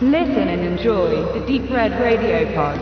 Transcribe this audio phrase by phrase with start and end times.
[0.00, 2.78] Listen and enjoy the Deep Red Radio Pod.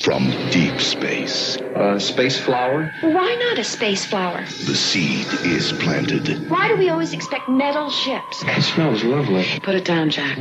[0.00, 2.90] From deep space, Uh, space flower?
[3.02, 4.42] Why not a space flower?
[4.66, 6.48] the seed is planted.
[6.48, 8.42] Why do we always expect metal ships?
[8.46, 9.44] It smells lovely.
[9.62, 10.38] Put it down, Jack.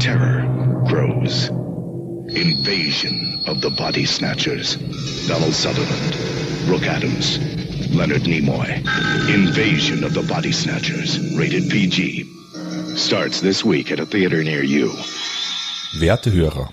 [0.00, 0.46] Terror
[0.88, 1.48] grows.
[2.28, 4.76] Invasion of the Body Snatchers.
[5.28, 6.16] Donald Sutherland,
[6.66, 7.38] Brooke Adams,
[7.94, 8.78] Leonard Nimoy.
[9.28, 11.18] Invasion of the Body Snatchers.
[11.36, 12.24] Rated PG.
[12.96, 14.92] Starts this week at a theater near you.
[15.94, 16.72] Werte Hörer,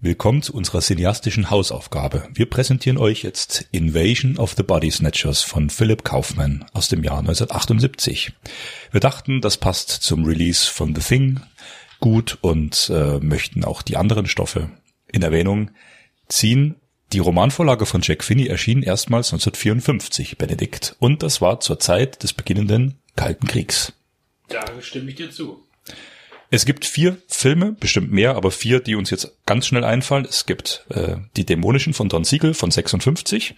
[0.00, 2.28] willkommen zu unserer cineastischen Hausaufgabe.
[2.32, 7.18] Wir präsentieren euch jetzt Invasion of the Body Snatchers von Philip Kaufman aus dem Jahr
[7.18, 8.32] 1978.
[8.92, 11.40] Wir dachten, das passt zum Release von The Thing
[11.98, 14.70] gut und äh, möchten auch die anderen Stoffe
[15.10, 15.72] in Erwähnung
[16.28, 16.76] ziehen.
[17.12, 22.34] Die Romanvorlage von Jack Finney erschien erstmals 1954, Benedikt, und das war zur Zeit des
[22.34, 23.92] beginnenden Kalten Kriegs.
[24.50, 25.64] Da stimme ich dir zu.
[26.50, 30.26] Es gibt vier Filme, bestimmt mehr, aber vier, die uns jetzt ganz schnell einfallen.
[30.28, 33.54] Es gibt äh, die Dämonischen von Don Siegel von 56.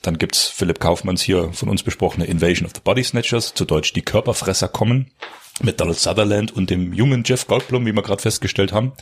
[0.00, 3.92] Dann gibt's Philipp Kaufmanns hier von uns besprochene Invasion of the Body Snatchers, zu Deutsch
[3.92, 5.12] die Körperfresser kommen,
[5.60, 8.92] mit Donald Sutherland und dem jungen Jeff Goldblum, wie wir gerade festgestellt haben.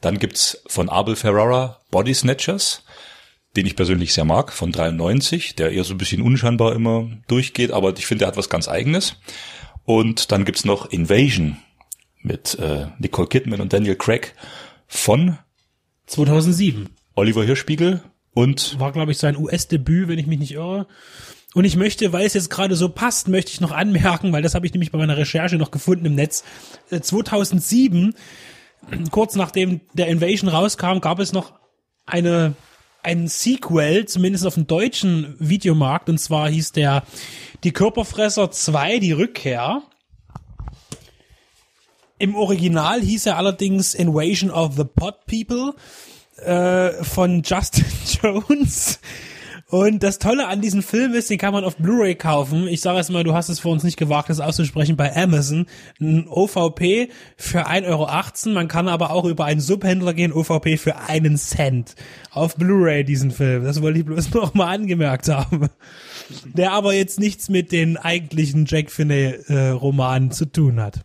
[0.00, 2.82] Dann gibt's von Abel Ferrara Body Snatchers,
[3.56, 7.70] den ich persönlich sehr mag, von 93, der eher so ein bisschen unscheinbar immer durchgeht,
[7.70, 9.16] aber ich finde, er hat was ganz eigenes.
[9.84, 11.56] Und dann gibt's noch Invasion
[12.22, 14.34] mit äh, Nicole Kidman und Daniel Craig
[14.86, 15.38] von
[16.06, 18.02] 2007 Oliver Hirschspiegel
[18.34, 20.86] und war, glaube ich, sein US-Debüt, wenn ich mich nicht irre.
[21.54, 24.54] Und ich möchte, weil es jetzt gerade so passt, möchte ich noch anmerken, weil das
[24.54, 26.44] habe ich nämlich bei meiner Recherche noch gefunden im Netz.
[26.90, 28.14] Äh, 2007,
[29.10, 31.52] kurz nachdem der Invasion rauskam, gab es noch
[32.06, 32.54] eine
[33.02, 37.02] ein Sequel, zumindest auf dem deutschen Videomarkt, und zwar hieß der
[37.64, 39.82] Die Körperfresser 2, die Rückkehr.
[42.18, 45.74] Im Original hieß er allerdings Invasion of the Pot People
[46.36, 47.84] äh, von Justin
[48.22, 49.00] Jones.
[49.72, 52.68] Und das Tolle an diesem Film ist, den kann man auf Blu-ray kaufen.
[52.68, 55.64] Ich sage jetzt mal, du hast es vor uns nicht gewagt, das auszusprechen bei Amazon.
[55.98, 58.52] Ein OVP für 1,18 Euro.
[58.52, 61.94] Man kann aber auch über einen Subhändler gehen, OVP für einen Cent.
[62.32, 63.64] Auf Blu-ray diesen Film.
[63.64, 65.70] Das wollte ich bloß noch mal angemerkt haben.
[66.44, 71.00] Der aber jetzt nichts mit den eigentlichen Jack Finney-Romanen zu tun hat.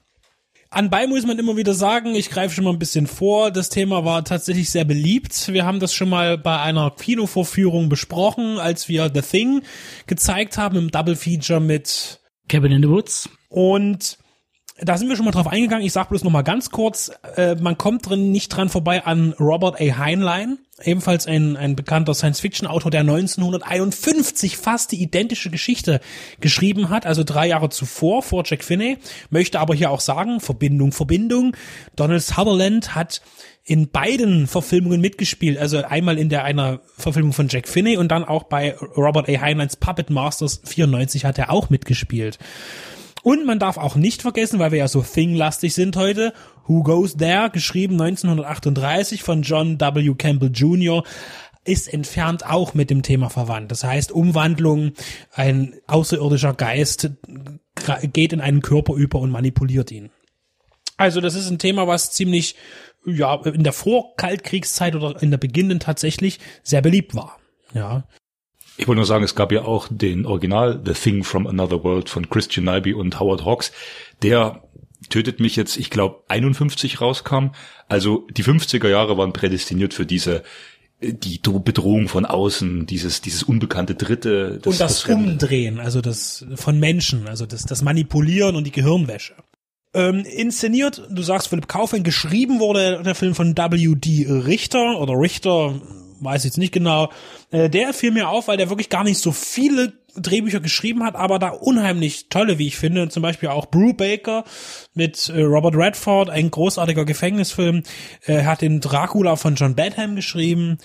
[0.78, 4.06] Anbei muss man immer wieder sagen, ich greife schon mal ein bisschen vor, das Thema
[4.06, 5.52] war tatsächlich sehr beliebt.
[5.52, 9.64] Wir haben das schon mal bei einer Kinovorführung besprochen, als wir The Thing
[10.06, 13.28] gezeigt haben im Double Feature mit Cabin in the Woods.
[13.50, 14.20] und
[14.80, 15.86] da sind wir schon mal drauf eingegangen.
[15.86, 19.34] Ich sag bloß noch mal ganz kurz, äh, man kommt drin nicht dran vorbei an
[19.40, 19.98] Robert A.
[19.98, 26.00] Heinlein, ebenfalls ein, ein bekannter Science-Fiction-Autor, der 1951 fast die identische Geschichte
[26.40, 28.98] geschrieben hat, also drei Jahre zuvor, vor Jack Finney.
[29.30, 31.56] Möchte aber hier auch sagen, Verbindung, Verbindung.
[31.96, 33.22] Donald Sutherland hat
[33.64, 38.24] in beiden Verfilmungen mitgespielt, also einmal in der einer Verfilmung von Jack Finney und dann
[38.24, 39.42] auch bei Robert A.
[39.42, 42.38] Heinleins Puppet Masters 94 hat er auch mitgespielt.
[43.24, 46.34] Und man darf auch nicht vergessen, weil wir ja so Thing-lastig sind heute,
[46.66, 50.14] Who Goes There, geschrieben 1938 von John W.
[50.16, 51.04] Campbell Jr.,
[51.68, 53.72] ist entfernt auch mit dem Thema verwandt.
[53.72, 54.94] Das heißt, Umwandlung,
[55.34, 57.12] ein außerirdischer Geist
[58.14, 60.10] geht in einen Körper über und manipuliert ihn.
[60.96, 62.56] Also das ist ein Thema, was ziemlich,
[63.06, 67.38] ja, in der Vorkaltkriegszeit oder in der beginnenden tatsächlich sehr beliebt war.
[67.74, 68.06] Ja.
[68.78, 72.10] Ich wollte nur sagen, es gab ja auch den Original The Thing from Another World
[72.10, 73.72] von Christian Nyby und Howard Hawks.
[74.22, 74.62] Der
[75.10, 77.48] tötet mich jetzt, ich glaube, 51 rauskam.
[77.88, 80.44] Also die 50er Jahre waren prädestiniert für diese
[81.00, 84.60] äh, die Dro- Bedrohung von außen, dieses dieses unbekannte Dritte.
[84.66, 85.32] und das Fremde.
[85.34, 89.34] Umdrehen, also das von Menschen, also das, das Manipulieren und die Gehirnwäsche.
[89.94, 94.28] Ähm, inszeniert, du sagst Philipp Kaufmann, geschrieben wurde der Film von W.D.
[94.30, 95.76] Richter oder Richter,
[96.20, 97.12] weiß jetzt nicht genau.
[97.52, 101.16] Äh, der fiel mir auf, weil der wirklich gar nicht so viele Drehbücher geschrieben hat,
[101.16, 103.10] aber da unheimlich tolle, wie ich finde.
[103.10, 104.44] Zum Beispiel auch Brew Baker
[104.94, 107.84] mit äh, Robert Redford, ein großartiger Gefängnisfilm.
[108.26, 110.78] Er hat den Dracula von John Badham geschrieben.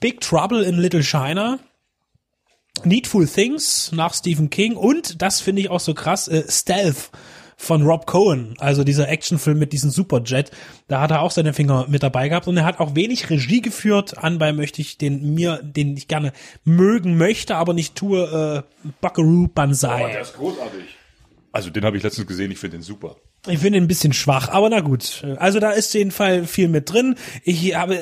[0.00, 1.58] Big Trouble in Little China.
[2.84, 7.10] Needful Things nach Stephen King und das finde ich auch so krass, äh, Stealth
[7.62, 10.50] von Rob Cohen, also dieser Actionfilm mit diesem Superjet,
[10.88, 13.60] da hat er auch seine Finger mit dabei gehabt und er hat auch wenig Regie
[13.60, 14.18] geführt.
[14.18, 16.32] Anbei möchte ich den mir, den ich gerne
[16.64, 20.20] mögen möchte, aber nicht tue, äh, Buckaroo Banzai.
[20.20, 20.96] ist großartig.
[21.52, 23.16] Also den habe ich letztens gesehen, ich finde den super.
[23.48, 25.24] Ich finde ihn ein bisschen schwach, aber na gut.
[25.38, 27.16] Also da ist jeden Fall viel mit drin.
[27.42, 27.98] Ich habe,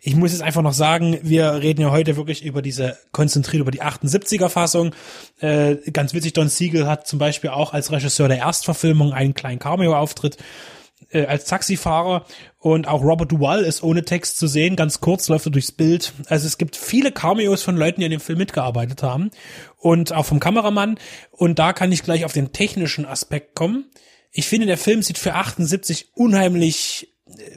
[0.00, 3.72] ich muss jetzt einfach noch sagen, wir reden ja heute wirklich über diese, konzentriert über
[3.72, 4.94] die 78er Fassung.
[5.40, 9.58] Äh, ganz witzig, Don Siegel hat zum Beispiel auch als Regisseur der Erstverfilmung einen kleinen
[9.58, 10.36] Cameo-Auftritt.
[11.10, 12.24] äh, als Taxifahrer
[12.58, 16.12] und auch Robert Duvall ist ohne Text zu sehen, ganz kurz läuft er durchs Bild.
[16.28, 19.30] Also es gibt viele Cameos von Leuten, die an dem Film mitgearbeitet haben
[19.78, 20.98] und auch vom Kameramann
[21.32, 23.86] und da kann ich gleich auf den technischen Aspekt kommen.
[24.32, 27.08] Ich finde, der Film sieht für 78 unheimlich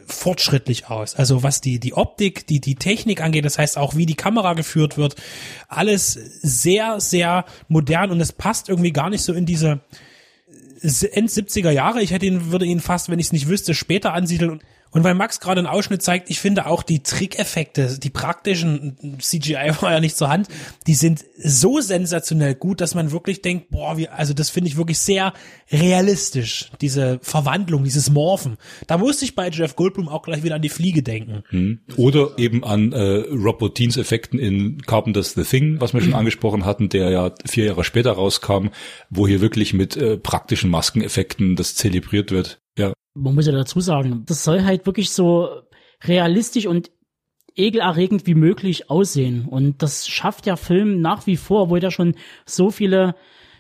[0.06, 1.16] fortschrittlich aus.
[1.16, 4.54] Also was die, die Optik, die, die Technik angeht, das heißt auch wie die Kamera
[4.54, 5.16] geführt wird,
[5.68, 9.82] alles sehr, sehr modern und es passt irgendwie gar nicht so in diese
[10.82, 12.02] End 70er Jahre.
[12.02, 14.62] Ich hätte ihn, würde ihn fast, wenn ich es nicht wüsste, später ansiedeln.
[14.94, 19.74] Und weil Max gerade einen Ausschnitt zeigt, ich finde auch die Trickeffekte, die praktischen CGI
[19.82, 20.48] war ja nicht zur Hand,
[20.88, 24.78] die sind so sensationell gut, dass man wirklich denkt, boah, wie, also das finde ich
[24.78, 25.34] wirklich sehr
[25.72, 28.58] realistisch, diese Verwandlung, dieses Morphen.
[28.88, 31.44] Da musste ich bei Jeff Goldblum auch gleich wieder an die Fliege denken.
[31.50, 31.80] Hm.
[31.98, 36.66] Oder eben an äh, Rob Botins Effekten in Carpenter's The Thing, was wir schon angesprochen
[36.66, 38.68] hatten, der ja vier Jahre später rauskam,
[39.10, 42.63] wo hier wirklich mit äh, praktischen Maskeneffekten das zelebriert wird.
[42.78, 45.62] Ja, man muss ja dazu sagen, das soll halt wirklich so
[46.04, 46.92] realistisch und
[47.56, 49.46] ekelerregend wie möglich aussehen.
[49.48, 52.16] Und das schafft der Film nach wie vor, obwohl der schon
[52.46, 53.16] so viele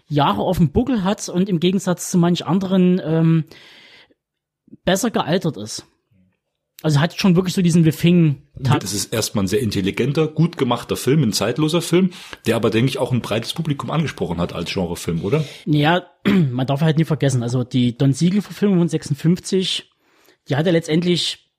[0.07, 3.45] Jahre auf dem Buckel hat und im Gegensatz zu manch anderen ähm,
[4.83, 5.85] besser gealtert ist.
[6.83, 8.43] Also hat schon wirklich so diesen Wefing.
[8.55, 12.09] Das ist erstmal ein sehr intelligenter, gut gemachter Film, ein zeitloser Film,
[12.45, 15.45] der aber, denke ich, auch ein breites Publikum angesprochen hat als Genrefilm, oder?
[15.65, 19.89] Ja, man darf halt nie vergessen, also die Don Siegel-Verfilmung von 56,
[20.49, 21.53] die hat ja letztendlich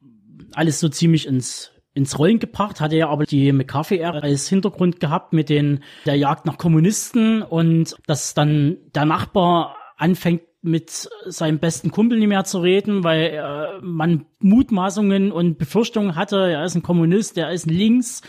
[0.53, 5.32] alles so ziemlich ins ins Rollen gebracht, hatte ja aber die McCarthy-Ära als Hintergrund gehabt
[5.32, 11.91] mit den der Jagd nach Kommunisten und dass dann der Nachbar anfängt mit seinem besten
[11.91, 16.83] Kumpel nicht mehr zu reden, weil äh, man Mutmaßungen und Befürchtungen hatte, er ist ein
[16.83, 18.23] Kommunist, er ist links,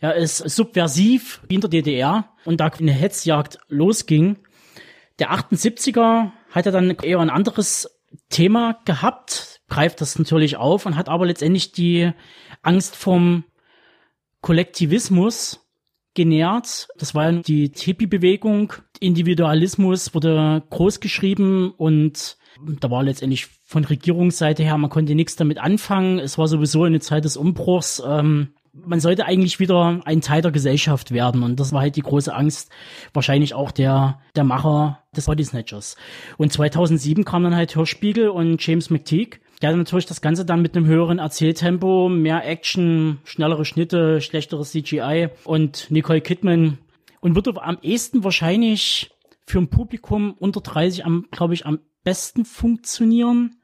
[0.00, 4.38] er ist subversiv in der DDR und da eine Hetzjagd losging.
[5.18, 8.00] Der 78er hat er dann eher ein anderes
[8.30, 12.12] Thema gehabt, greift das natürlich auf und hat aber letztendlich die
[12.62, 13.44] Angst vom
[14.40, 15.60] Kollektivismus
[16.14, 16.88] genährt.
[16.98, 18.74] Das war die Hippie-Bewegung.
[19.00, 22.36] Individualismus wurde groß geschrieben und
[22.80, 26.18] da war letztendlich von Regierungsseite her, man konnte nichts damit anfangen.
[26.18, 28.02] Es war sowieso eine Zeit des Umbruchs.
[28.06, 31.42] Ähm, man sollte eigentlich wieder ein Teil der Gesellschaft werden.
[31.42, 32.70] Und das war halt die große Angst,
[33.12, 35.96] wahrscheinlich auch der, der Macher des Body Snatchers.
[36.38, 40.76] Und 2007 kam dann halt Hörspiegel und James McTeague hat natürlich das Ganze dann mit
[40.76, 46.78] einem höheren Erzähltempo, mehr Action, schnellere Schnitte, schlechteres CGI und Nicole Kidman
[47.20, 49.10] und würde am ehesten wahrscheinlich
[49.46, 53.56] für ein Publikum unter 30 am, glaube ich, am besten funktionieren.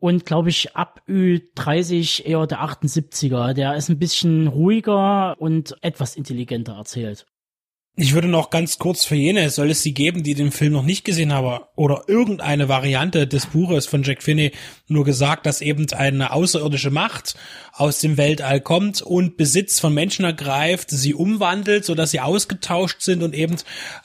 [0.00, 3.52] Und glaube ich, ab Ü30 eher der 78er.
[3.52, 7.26] Der ist ein bisschen ruhiger und etwas intelligenter erzählt.
[8.00, 10.84] Ich würde noch ganz kurz für jene, soll es sie geben, die den Film noch
[10.84, 14.52] nicht gesehen haben oder irgendeine Variante des Buches von Jack Finney
[14.86, 17.34] nur gesagt, dass eben eine außerirdische Macht
[17.72, 23.00] aus dem Weltall kommt und Besitz von Menschen ergreift, sie umwandelt, so dass sie ausgetauscht
[23.00, 23.56] sind und eben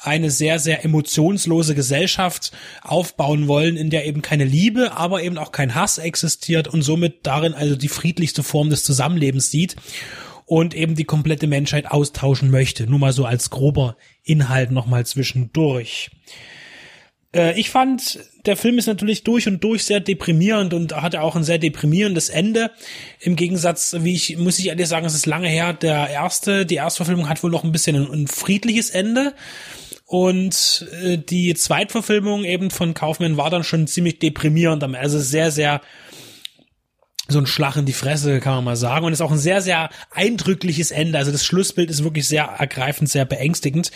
[0.02, 2.52] eine sehr, sehr emotionslose Gesellschaft
[2.82, 7.28] aufbauen wollen, in der eben keine Liebe, aber eben auch kein Hass existiert und somit
[7.28, 9.76] darin also die friedlichste Form des Zusammenlebens sieht
[10.46, 12.88] und eben die komplette Menschheit austauschen möchte.
[12.88, 16.12] Nur mal so als grober Inhalt nochmal zwischendurch.
[17.34, 21.36] Äh, ich fand, der Film ist natürlich durch und durch sehr deprimierend und hatte auch
[21.36, 22.72] ein sehr deprimierendes Ende.
[23.20, 26.76] Im Gegensatz, wie ich, muss ich ehrlich sagen, es ist lange her, der erste, die
[26.76, 29.34] Erstverfilmung hat wohl noch ein bisschen ein, ein friedliches Ende.
[30.06, 34.84] Und äh, die Zweitverfilmung eben von Kaufmann war dann schon ziemlich deprimierend.
[34.84, 35.82] Also sehr, sehr
[37.30, 39.06] so ein Schlag in die Fresse, kann man mal sagen.
[39.06, 41.18] Und ist auch ein sehr, sehr eindrückliches Ende.
[41.18, 43.92] Also das Schlussbild ist wirklich sehr ergreifend, sehr beängstigend.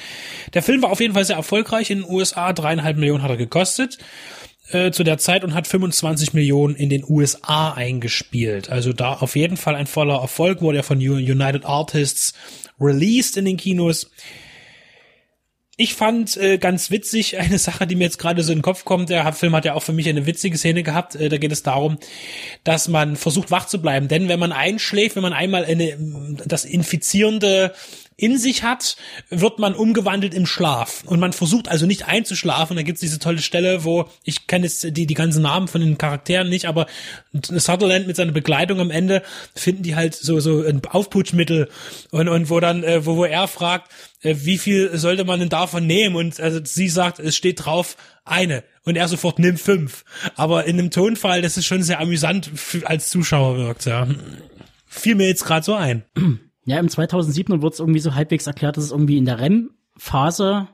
[0.54, 2.54] Der Film war auf jeden Fall sehr erfolgreich in den USA.
[2.54, 3.98] Dreieinhalb Millionen hat er gekostet
[4.72, 8.70] äh, zu der Zeit und hat 25 Millionen in den USA eingespielt.
[8.70, 12.34] Also da auf jeden Fall ein voller Erfolg, wurde er von United Artists
[12.80, 14.10] released in den Kinos
[15.80, 18.84] ich fand äh, ganz witzig eine Sache, die mir jetzt gerade so in den Kopf
[18.84, 19.10] kommt.
[19.10, 21.16] Der Film hat ja auch für mich eine witzige Szene gehabt.
[21.16, 22.00] Äh, da geht es darum,
[22.64, 24.08] dass man versucht wach zu bleiben.
[24.08, 25.96] Denn wenn man einschläft, wenn man einmal eine,
[26.46, 27.74] das infizierende
[28.20, 28.98] in sich hat,
[29.30, 31.04] wird man umgewandelt im Schlaf.
[31.06, 32.76] Und man versucht also nicht einzuschlafen.
[32.76, 36.00] Da gibt's diese tolle Stelle, wo, ich kenne jetzt die, die ganzen Namen von den
[36.00, 36.88] Charakteren nicht, aber
[37.32, 39.22] Sutherland mit seiner Begleitung am Ende
[39.54, 41.70] finden die halt so, so ein Aufputschmittel.
[42.10, 43.92] Und, und wo dann, äh, wo, wo er fragt,
[44.24, 46.16] äh, wie viel sollte man denn davon nehmen?
[46.16, 48.64] Und also sie sagt, es steht drauf, eine.
[48.84, 50.06] Und er sofort nimmt fünf.
[50.36, 52.50] Aber in einem Tonfall, das ist schon sehr amüsant
[52.86, 54.08] als Zuschauer wirkt, ja.
[54.88, 56.04] Fiel mir jetzt gerade so ein.
[56.68, 60.68] Ja, im 2007 wird es irgendwie so halbwegs erklärt, dass es irgendwie in der REM-Phase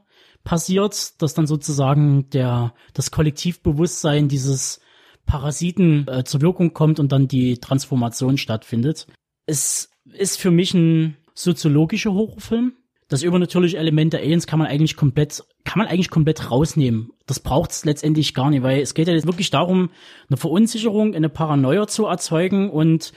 [0.44, 4.82] passiert, dass dann sozusagen der, das Kollektivbewusstsein dieses
[5.28, 9.06] Parasiten äh, zur Wirkung kommt und dann die Transformation stattfindet.
[9.46, 12.74] Es ist für mich ein soziologischer Horrorfilm.
[13.08, 17.12] Das übernatürliche Element der Aliens kann man eigentlich komplett, kann man eigentlich komplett rausnehmen.
[17.28, 19.92] Das braucht es letztendlich gar nicht, weil es geht ja jetzt wirklich darum,
[20.28, 23.14] eine Verunsicherung, eine Paranoia zu erzeugen und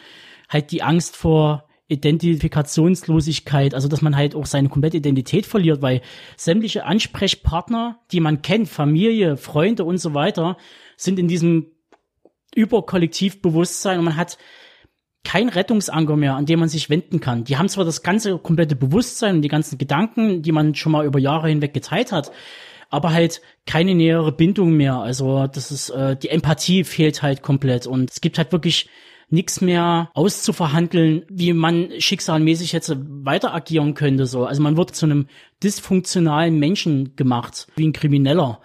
[0.50, 6.02] halt die Angst vor Identifikationslosigkeit, also dass man halt auch seine komplette Identität verliert, weil
[6.36, 10.56] sämtliche Ansprechpartner, die man kennt, Familie, Freunde und so weiter,
[10.96, 11.66] sind in diesem
[12.54, 14.38] Überkollektivbewusstsein und man hat
[15.22, 17.44] kein Rettungsanker mehr, an dem man sich wenden kann.
[17.44, 21.04] Die haben zwar das ganze komplette Bewusstsein und die ganzen Gedanken, die man schon mal
[21.04, 22.32] über Jahre hinweg geteilt hat,
[22.90, 24.96] aber halt keine nähere Bindung mehr.
[24.96, 28.88] Also das ist äh, die Empathie fehlt halt komplett und es gibt halt wirklich
[29.28, 34.26] nichts mehr auszuverhandeln, wie man schicksalmäßig jetzt weiter agieren könnte.
[34.26, 35.26] So, also man wird zu einem
[35.62, 38.60] dysfunktionalen Menschen gemacht, wie ein Krimineller.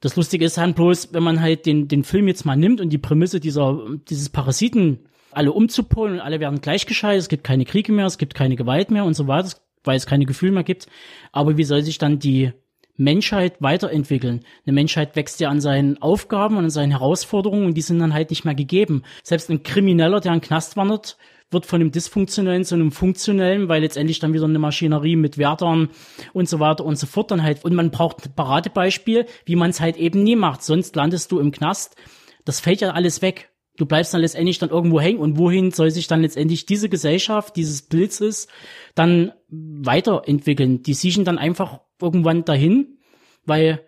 [0.00, 2.90] Das Lustige ist halt bloß, wenn man halt den den Film jetzt mal nimmt und
[2.90, 5.00] die Prämisse dieser dieses Parasiten
[5.30, 8.90] alle umzupolen und alle werden gleichgeschaltet, es gibt keine Kriege mehr, es gibt keine Gewalt
[8.90, 9.50] mehr und so weiter,
[9.84, 10.86] weil es keine Gefühle mehr gibt.
[11.32, 12.52] Aber wie soll sich dann die
[12.96, 14.44] Menschheit weiterentwickeln.
[14.64, 18.14] Eine Menschheit wächst ja an seinen Aufgaben und an seinen Herausforderungen und die sind dann
[18.14, 19.02] halt nicht mehr gegeben.
[19.22, 21.16] Selbst ein Krimineller, der in den Knast wandert,
[21.50, 25.90] wird von einem dysfunktionellen zu einem funktionellen, weil letztendlich dann wieder eine Maschinerie mit Wärtern
[26.32, 27.64] und so weiter und so fort dann halt.
[27.64, 30.62] Und man braucht ein Paradebeispiel, wie man es halt eben nie macht.
[30.62, 31.96] Sonst landest du im Knast.
[32.44, 33.50] Das fällt ja alles weg.
[33.76, 37.56] Du bleibst dann letztendlich dann irgendwo hängen und wohin soll sich dann letztendlich diese Gesellschaft,
[37.56, 38.48] dieses Blitzes
[38.94, 40.82] dann weiterentwickeln?
[40.82, 42.98] Die siechen dann einfach irgendwann dahin,
[43.44, 43.80] weil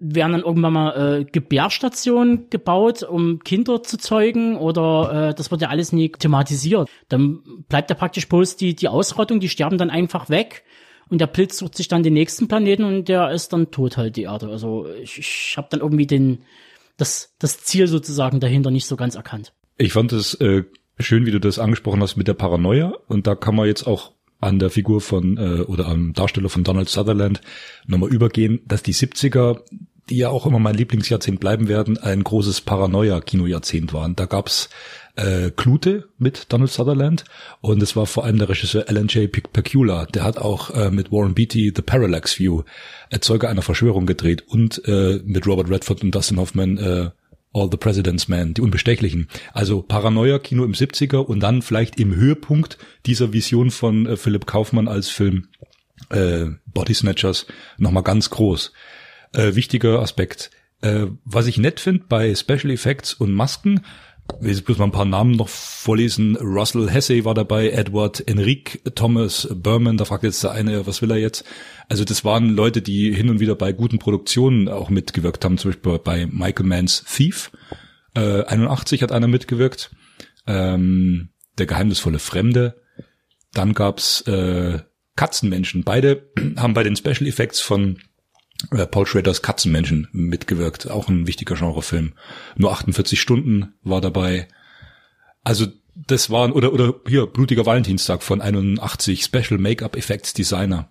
[0.00, 5.62] werden dann irgendwann mal äh, Gebärstationen gebaut, um Kinder zu zeugen oder äh, das wird
[5.62, 6.88] ja alles nie thematisiert.
[7.08, 10.64] Dann bleibt ja praktisch bloß die, die Ausrottung, die sterben dann einfach weg
[11.08, 14.16] und der Blitz sucht sich dann den nächsten Planeten und der ist dann tot halt,
[14.16, 14.48] die Erde.
[14.48, 16.44] Also ich, ich habe dann irgendwie den
[16.96, 19.52] das, das Ziel sozusagen dahinter nicht so ganz erkannt.
[19.78, 20.64] Ich fand es äh,
[20.98, 24.12] schön, wie du das angesprochen hast mit der Paranoia und da kann man jetzt auch
[24.40, 27.40] an der Figur von äh, oder am Darsteller von Donald Sutherland
[27.86, 29.60] nochmal übergehen, dass die 70er,
[30.08, 34.14] die ja auch immer mein Lieblingsjahrzehnt bleiben werden, ein großes Paranoia-Kinojahrzehnt waren.
[34.14, 34.68] Da gab's
[35.16, 37.24] äh, Klute mit Donald Sutherland
[37.60, 39.30] und es war vor allem der Regisseur Alan J.
[39.30, 42.62] Pecula, der hat auch äh, mit Warren Beatty The Parallax View,
[43.10, 47.10] Erzeuger einer Verschwörung gedreht und äh, mit Robert Redford und Dustin Hoffman äh,
[47.52, 49.28] All the President's Men, die Unbestechlichen.
[49.52, 54.88] Also Paranoia-Kino im 70er und dann vielleicht im Höhepunkt dieser Vision von äh, Philipp Kaufmann
[54.88, 55.48] als Film
[56.10, 57.46] äh, Body Snatchers
[57.78, 58.72] nochmal ganz groß.
[59.32, 60.50] Äh, wichtiger Aspekt.
[60.80, 63.80] Äh, was ich nett finde bei Special Effects und Masken,
[64.40, 66.36] will jetzt bloß mal ein paar Namen noch vorlesen.
[66.36, 71.10] Russell Hesse war dabei, Edward Enrique, Thomas Berman, da fragt jetzt der eine, was will
[71.10, 71.44] er jetzt?
[71.88, 75.70] Also das waren Leute, die hin und wieder bei guten Produktionen auch mitgewirkt haben, zum
[75.70, 77.50] Beispiel bei Michael Manns Thief.
[78.14, 79.90] Äh, 81 hat einer mitgewirkt.
[80.46, 82.80] Ähm, der geheimnisvolle Fremde.
[83.52, 84.80] Dann gab's äh,
[85.16, 85.84] Katzenmenschen.
[85.84, 87.98] Beide haben bei den Special Effects von
[88.90, 90.90] Paul Schraders Katzenmenschen mitgewirkt.
[90.90, 92.12] Auch ein wichtiger Genrefilm.
[92.56, 94.48] Nur 48 Stunden war dabei.
[95.44, 100.90] Also das waren, oder, oder hier, Blutiger Valentinstag von 81, Special Make-up Effects Designer.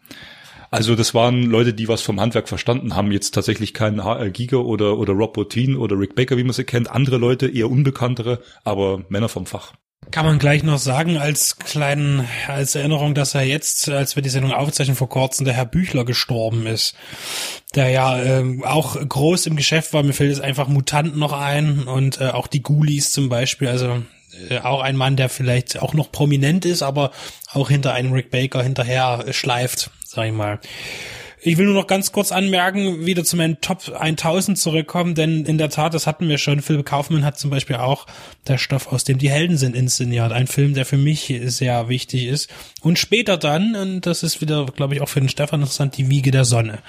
[0.69, 4.57] Also das waren Leute, die was vom Handwerk verstanden haben, jetzt tatsächlich keinen HR Giga
[4.57, 6.91] oder, oder Rob Bottin oder Rick Baker, wie man sie kennt.
[6.91, 9.73] Andere Leute, eher unbekanntere, aber Männer vom Fach.
[10.11, 14.29] Kann man gleich noch sagen, als kleinen, als Erinnerung, dass er jetzt, als wir die
[14.29, 16.95] Sendung aufzeichnen vor kurzem, der Herr Büchler gestorben ist.
[17.75, 20.03] Der ja ähm, auch groß im Geschäft war.
[20.03, 23.67] Mir fällt jetzt einfach Mutant noch ein und äh, auch die Ghoulies zum Beispiel.
[23.67, 24.01] Also
[24.49, 27.11] äh, auch ein Mann, der vielleicht auch noch prominent ist, aber
[27.51, 30.59] auch hinter einem Rick Baker hinterher schleift, sag ich mal.
[31.39, 35.59] Ich will nur noch ganz kurz anmerken, wieder zu meinen Top 1000 zurückkommen, denn in
[35.59, 38.07] der Tat, das hatten wir schon, Philipp Kaufmann hat zum Beispiel auch
[38.47, 40.31] der Stoff, aus dem die Helden sind, inszeniert.
[40.31, 42.49] Ein Film, der für mich sehr wichtig ist.
[42.81, 46.09] Und später dann, und das ist wieder, glaube ich, auch für den Stefan interessant, die
[46.09, 46.79] Wiege der Sonne.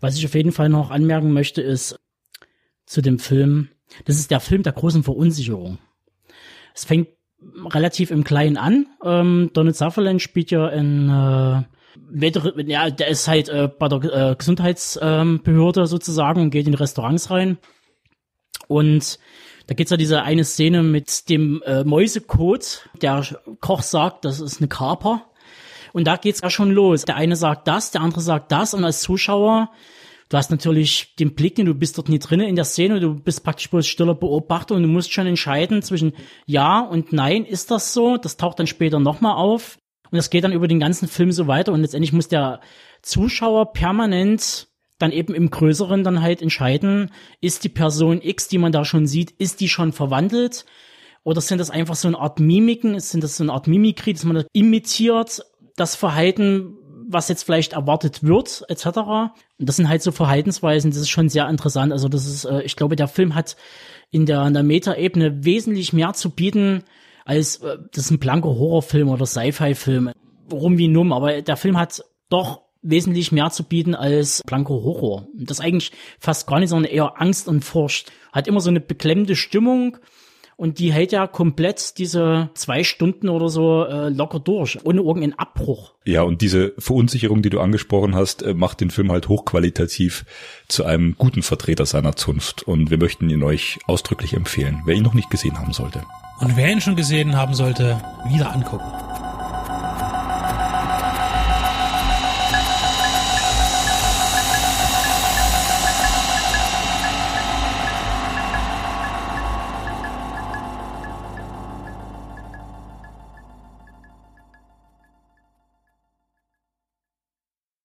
[0.00, 2.00] Was ich auf jeden Fall noch anmerken möchte, ist
[2.86, 3.68] zu dem Film,
[4.06, 5.78] das ist der Film der großen Verunsicherung.
[6.74, 7.08] Es fängt
[7.66, 8.86] relativ im Kleinen an.
[9.04, 11.62] Ähm, Donald Sutherland spielt ja in äh,
[12.66, 17.30] ja, der ist halt äh, bei der äh, Gesundheitsbehörde ähm, sozusagen und geht in Restaurants
[17.30, 17.58] rein.
[18.68, 19.18] Und
[19.66, 22.88] da gibt's ja diese eine Szene mit dem äh, Mäusekot.
[23.02, 23.26] Der
[23.60, 25.26] Koch sagt, das ist eine Kaper.
[25.92, 27.04] Und da geht's ja schon los.
[27.04, 28.74] Der eine sagt das, der andere sagt das.
[28.74, 29.70] Und als Zuschauer,
[30.28, 33.42] du hast natürlich den Blick, du bist dort nie drinnen in der Szene, du bist
[33.42, 36.12] praktisch bloß stiller Beobachter und du musst schon entscheiden zwischen
[36.46, 38.16] ja und nein, ist das so?
[38.16, 39.79] Das taucht dann später nochmal auf.
[40.10, 42.60] Und das geht dann über den ganzen Film so weiter und letztendlich muss der
[43.02, 48.72] Zuschauer permanent dann eben im Größeren dann halt entscheiden, ist die Person X, die man
[48.72, 50.66] da schon sieht, ist die schon verwandelt?
[51.22, 52.98] Oder sind das einfach so eine Art Mimiken?
[53.00, 55.42] Sind das so eine Art Mimikrie, dass man das imitiert,
[55.76, 56.76] das Verhalten,
[57.08, 58.86] was jetzt vielleicht erwartet wird, etc.
[58.86, 61.92] Und das sind halt so Verhaltensweisen, das ist schon sehr interessant.
[61.92, 63.56] Also das ist, äh, ich glaube, der Film hat
[64.10, 66.84] in der, in der Meta-Ebene wesentlich mehr zu bieten,
[67.30, 70.10] als äh, das ist ein blanker Horrorfilm oder Sci-Fi-Film.
[70.52, 75.28] Rum wie numm, aber der Film hat doch wesentlich mehr zu bieten als blanker Horror.
[75.34, 78.10] Das ist eigentlich fast gar nicht, sondern eher Angst und Furcht.
[78.32, 79.98] Hat immer so eine beklemmende Stimmung
[80.60, 85.32] und die hält ja komplett diese zwei Stunden oder so äh, locker durch, ohne irgendeinen
[85.38, 85.94] Abbruch.
[86.04, 90.26] Ja, und diese Verunsicherung, die du angesprochen hast, äh, macht den Film halt hochqualitativ
[90.68, 92.62] zu einem guten Vertreter seiner Zunft.
[92.64, 96.02] Und wir möchten ihn euch ausdrücklich empfehlen, wer ihn noch nicht gesehen haben sollte.
[96.40, 97.98] Und wer ihn schon gesehen haben sollte,
[98.28, 99.09] wieder angucken.